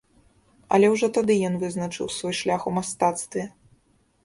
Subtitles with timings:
[0.77, 3.49] Але ўжо тады ён вызначыў свой шлях у мастацтве.